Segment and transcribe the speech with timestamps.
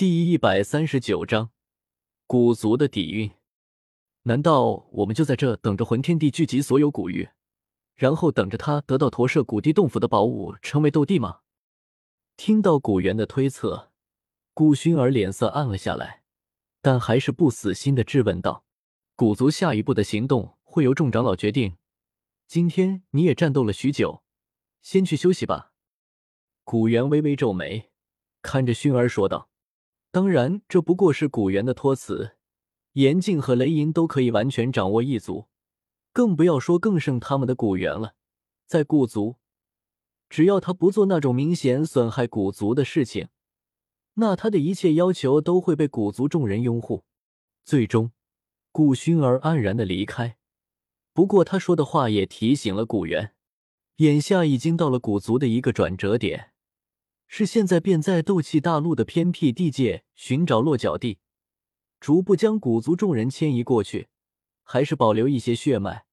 [0.00, 1.50] 第一百三十九章，
[2.26, 3.30] 古族的底蕴。
[4.22, 7.28] 难道我们就在这等着魂天帝聚集所有古玉，
[7.96, 11.40] 然后等着他得到驼舍古地洞府的宝物，成为斗帝吗？
[12.38, 13.90] 听到古元的推测，
[14.54, 16.22] 顾薰儿脸色暗了下来，
[16.80, 18.64] 但还是不死心的质问道
[19.14, 21.76] ：“古族下一步的行动会由众长老决定。
[22.46, 24.22] 今天你也战斗了许久，
[24.80, 25.74] 先去休息吧。”
[26.64, 27.90] 古元微微皱眉，
[28.40, 29.49] 看着薰儿说道。
[30.12, 32.36] 当然，这不过是古元的托词。
[32.94, 35.46] 严禁和雷音都可以完全掌握一族，
[36.12, 38.14] 更不要说更胜他们的古元了。
[38.66, 39.36] 在古族，
[40.28, 43.28] 只要他不做那种明显损害古族的事情，
[44.14, 47.04] 那他的一切要求都会被古族众人拥护。
[47.64, 48.10] 最终，
[48.72, 50.36] 顾薰儿黯然的离开。
[51.12, 53.34] 不过，他说的话也提醒了古元，
[53.98, 56.49] 眼下已经到了古族的一个转折点。
[57.32, 61.20] 是现在便在斗气大陆的偏僻地界寻找落脚地，
[62.00, 64.08] 逐步将古族众人迁移过去，
[64.64, 66.06] 还是保留一些血脉，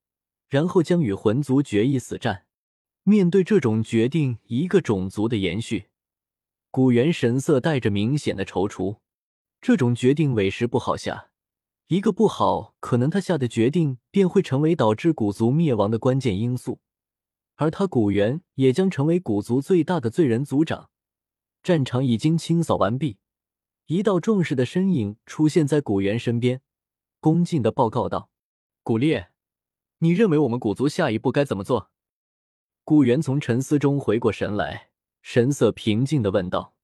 [0.47, 2.45] 然后将与魂族决一死战？
[3.01, 5.87] 面对这种决定，一个种族的延续，
[6.69, 8.99] 古猿神色带着明显的踌躇。
[9.59, 11.31] 这种决定委实不好下，
[11.87, 16.79] 一个不好，可能他下的决定便会成为导致古族灭亡的关键因素，
[17.55, 20.91] 而他古猿也将成为古族最大的罪人族长。
[21.63, 23.17] 战场已经清扫完毕，
[23.87, 26.61] 一道壮士的身影出现在古元身边，
[27.19, 28.29] 恭敬的报告道
[28.83, 29.31] ：“古烈，
[29.99, 31.91] 你认为我们古族下一步该怎么做？”
[32.85, 34.91] 古元从沉思中回过神来，
[35.21, 36.75] 神色平静的问道：“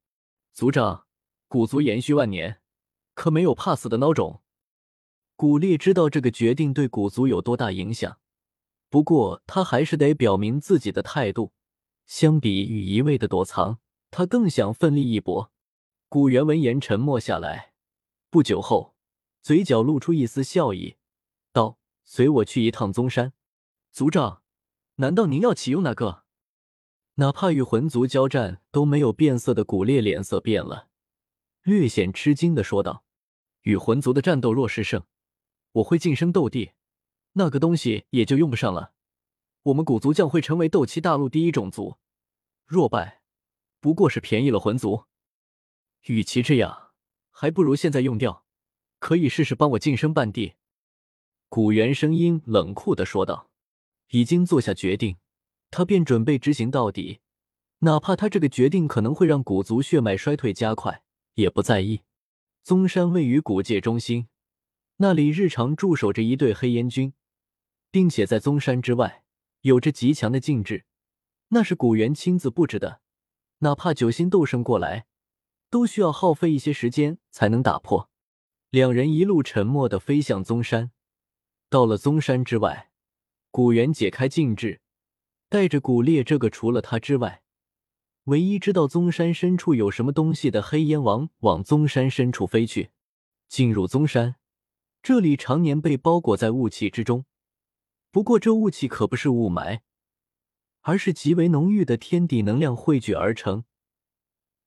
[0.52, 1.06] 族长，
[1.48, 2.60] 古族延续万年，
[3.14, 4.42] 可没有怕死的孬种。”
[5.36, 8.18] 古烈知道这个决定对古族有多大影响，
[8.90, 11.52] 不过他还是得表明自己的态度。
[12.06, 13.80] 相比于一味的躲藏。
[14.16, 15.50] 他更想奋力一搏。
[16.08, 17.72] 古元闻言沉默下来，
[18.30, 18.94] 不久后，
[19.42, 20.98] 嘴角露出一丝笑意，
[21.52, 23.32] 道：“随我去一趟宗山。”
[23.90, 24.42] 族长，
[24.96, 26.22] 难道您要启用那个？
[27.14, 30.86] 哪怕与魂族交战都没有变色的古烈脸色变了，
[31.64, 33.04] 略显吃惊的说道
[33.62, 35.02] ：“与魂族的战斗若是胜，
[35.72, 36.70] 我会晋升斗帝，
[37.32, 38.92] 那个东西也就用不上了。
[39.64, 41.96] 我们古族将会成为斗气大陆第一种族。
[42.64, 43.22] 若败，”
[43.84, 45.04] 不过是便宜了魂族，
[46.06, 46.92] 与其这样，
[47.30, 48.46] 还不如现在用掉，
[48.98, 50.54] 可以试试帮我晋升半帝。
[51.50, 53.50] 古元声音冷酷的说道
[54.08, 55.18] ：“已经做下决定，
[55.70, 57.20] 他便准备执行到底，
[57.80, 61.02] 哪怕他这个决定可能会让古族血脉衰退加快，
[61.34, 62.00] 也不在意。”
[62.64, 64.28] 宗山位于古界中心，
[64.96, 67.12] 那里日常驻守着一队黑烟军，
[67.90, 69.24] 并且在宗山之外
[69.60, 70.86] 有着极强的禁制，
[71.48, 73.02] 那是古元亲自布置的。
[73.58, 75.06] 哪怕九星斗圣过来，
[75.70, 78.10] 都需要耗费一些时间才能打破。
[78.70, 80.90] 两人一路沉默的飞向宗山，
[81.70, 82.90] 到了宗山之外，
[83.50, 84.80] 古猿解开禁制，
[85.48, 87.42] 带着古烈这个除了他之外，
[88.24, 92.90] 唯一知道宗山深处有什么东西的黑烟王往宗山深处飞去。
[93.48, 94.36] 进入宗山，
[95.02, 97.24] 这里常年被包裹在雾气之中，
[98.10, 99.80] 不过这雾气可不是雾霾。
[100.84, 103.64] 而是极为浓郁的天地能量汇聚而成。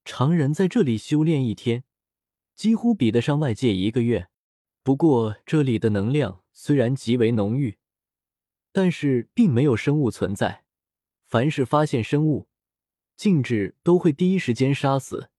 [0.04, 1.84] 常人在这里修炼一天，
[2.56, 4.30] 几乎比得上外界一个月。
[4.82, 7.78] 不过这里的能量虽然极为浓郁，
[8.72, 10.64] 但是并没有生物存在。
[11.28, 12.48] 凡是发现生物，
[13.16, 15.30] 禁止都会第一时间杀死。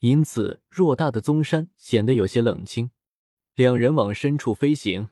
[0.00, 2.90] 因此，偌大的宗山显得有些冷清。
[3.54, 5.10] 两人往深处飞行，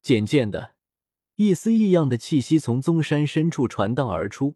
[0.00, 0.73] 渐渐的。
[1.36, 4.54] 一丝异样的气息从宗山深处传荡而出，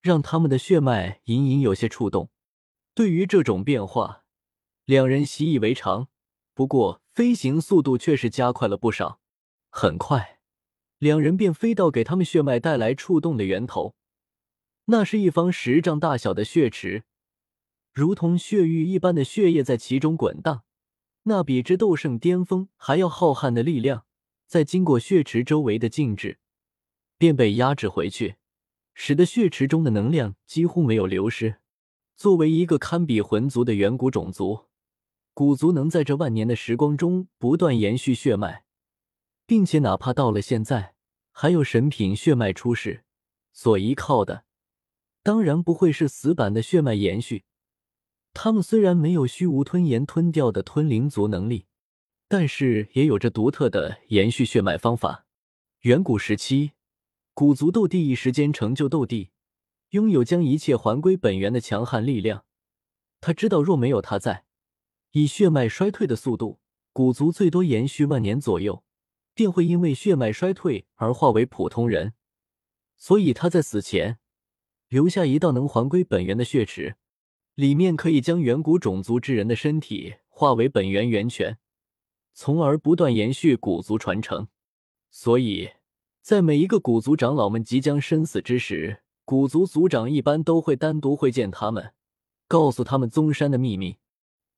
[0.00, 2.28] 让他们的血脉隐隐有些触动。
[2.92, 4.24] 对于这种变化，
[4.84, 6.08] 两人习以为常。
[6.54, 9.20] 不过，飞行速度却是加快了不少。
[9.70, 10.40] 很快，
[10.98, 13.94] 两人便飞到给他们血脉带来触动的源头。
[14.86, 17.04] 那是一方十丈大小的血池，
[17.94, 20.64] 如同血域一般的血液在其中滚荡。
[21.22, 24.04] 那比之斗圣巅峰还要浩瀚的力量。
[24.52, 26.38] 在经过血池周围的静止，
[27.16, 28.36] 便被压制回去，
[28.92, 31.60] 使得血池中的能量几乎没有流失。
[32.16, 34.66] 作为一个堪比魂族的远古种族，
[35.32, 38.64] 古族能在这万年的时光中不断延续血脉，
[39.46, 40.96] 并且哪怕到了现在，
[41.30, 43.04] 还有神品血脉出世，
[43.54, 44.44] 所依靠的
[45.22, 47.44] 当然不会是死板的血脉延续。
[48.34, 51.68] 他们虽然没有虚无吞炎吞掉的吞灵族能力。
[52.32, 55.26] 但是也有着独特的延续血脉方法。
[55.82, 56.72] 远古时期，
[57.34, 59.32] 古族斗帝一时间成就斗帝，
[59.90, 62.46] 拥有将一切还归本源的强悍力量。
[63.20, 64.46] 他知道，若没有他在，
[65.10, 66.58] 以血脉衰退的速度，
[66.94, 68.82] 古族最多延续万年左右，
[69.34, 72.14] 便会因为血脉衰退而化为普通人。
[72.96, 74.18] 所以他在死前
[74.88, 76.96] 留下一道能还归本源的血池，
[77.56, 81.58] 里面可以将远古种族之人的身体化为本源源泉，
[82.34, 84.48] 从而不断延续古族传承。
[85.10, 85.70] 所以
[86.20, 91.92] 在每一个古族长老们即将身死之时，古族族长一般都会单独会见他们，
[92.48, 93.98] 告诉他们宗山的秘密，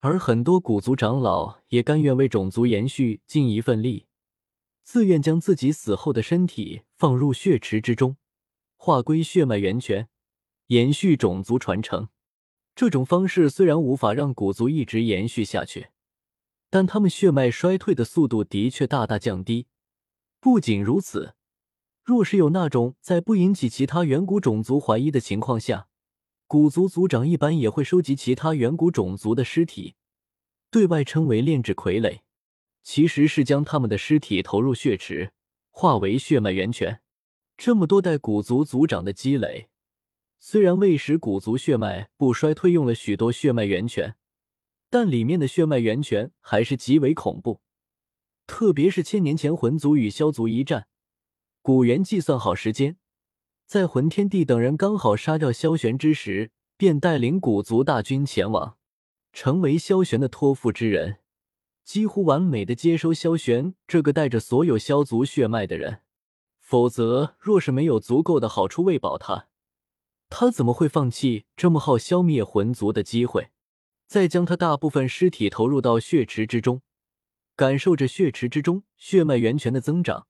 [0.01, 4.07] 而很多古族长老也甘愿为种族延续尽一份力，
[4.83, 8.17] 自愿将自己死后的身体放入血池之中，
[8.77, 10.09] 化归血脉源泉，
[10.69, 12.09] 延续种族传承。
[12.75, 15.89] 这种方式虽然无法让古族一直延续下去，
[16.75, 19.69] 但他们血脉衰退的速度的确大大降低。
[20.41, 21.37] 不仅如此。
[22.03, 25.87] 若是有那种在不引起其他远古种族怀疑的情况下，
[26.49, 29.95] 古族族长一般也会收集其他远古种族的尸体，
[30.69, 32.23] 对外称为炼制傀儡，
[32.83, 35.31] 其实是将他们的尸体投入血池，
[35.71, 37.01] 化为血脉源泉。
[37.57, 39.69] 这么多代古族族长的积累，
[40.41, 44.17] 虽然为使古族血脉不衰退用了许多血脉源泉，
[44.95, 47.61] 但里面的血脉源泉还是极为恐怖，
[48.47, 50.87] 特别是千年前魂族与萧族一战。
[51.63, 52.97] 古元计算好时间，
[53.67, 58.77] 在魂天帝等人刚好杀掉萧玄之时，便带领古族大军前往，
[59.33, 61.17] 成为萧玄的托付之人，
[61.83, 66.03] 几乎完美的接收萧玄这个带着所有萧族血脉的人。
[66.61, 69.49] 否则，若是没有足够的好处喂饱他，
[70.29, 73.51] 他怎么会放弃这么好消灭魂族的机会？
[74.07, 76.83] 再将他大部分尸体投入到血池之中，
[77.57, 80.27] 感受着血池之中血脉源泉的增长。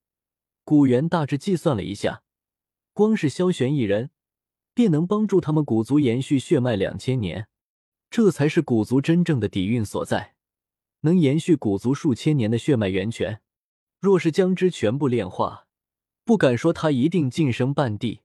[0.64, 2.22] 古元大致计算了一下，
[2.92, 4.10] 光是萧玄一人，
[4.72, 7.48] 便能帮助他们古族延续血脉两千年，
[8.10, 10.34] 这才是古族真正的底蕴所在，
[11.00, 13.42] 能延续古族数千年的血脉源泉。
[14.00, 15.66] 若是将之全部炼化，
[16.24, 18.22] 不敢说他一定晋升半帝，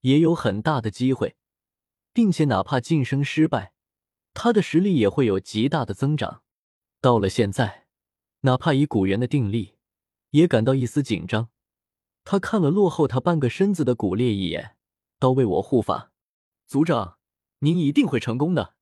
[0.00, 1.36] 也有很大的机会，
[2.12, 3.73] 并且哪怕晋升失败，
[4.34, 6.42] 他的实力也会有极大的增长。
[7.00, 7.86] 到了现在，
[8.40, 9.76] 哪怕以古元的定力，
[10.30, 11.48] 也感到一丝紧张。
[12.24, 14.76] 他看了落后他半个身子的古烈一眼，
[15.18, 16.10] 道：“为我护法，
[16.66, 17.18] 族长，
[17.60, 18.74] 您一定会成功的。”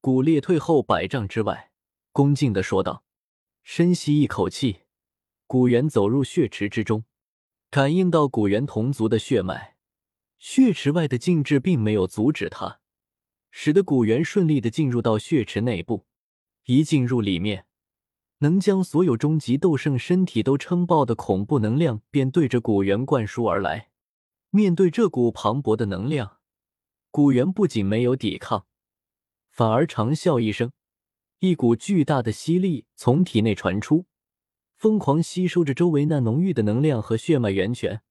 [0.00, 1.70] 古烈退后百丈之外，
[2.12, 3.04] 恭敬的说道。
[3.62, 4.82] 深吸一口气，
[5.46, 7.04] 古元走入血池之中，
[7.70, 9.76] 感应到古元同族的血脉，
[10.38, 12.80] 血池外的禁制并没有阻止他，
[13.56, 16.06] 使得古元顺利的进入到血池内部。
[16.64, 17.66] 一进入里面。
[18.38, 23.90] 能将所有终极斗圣身体都撑爆的恐怖能量，便对着古元灌输而来。
[24.50, 26.38] 面对这股磅礴的能量，
[27.12, 28.66] 古元不仅没有抵抗，
[29.50, 30.72] 反而长啸一声，
[31.38, 34.06] 一股巨大的吸力从体内传出，
[34.76, 38.02] 疯狂吸收着周围那浓郁的能量和血脉源泉。